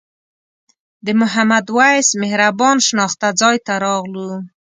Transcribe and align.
د 1.05 1.07
محمد 1.21 1.65
وېس 1.77 2.07
مهربان 2.23 2.77
شناخته 2.87 3.27
ځای 3.41 3.57
ته 3.65 3.73
راغلو. 3.85 4.29